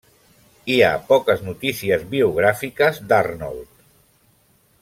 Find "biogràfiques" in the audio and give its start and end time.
2.15-3.01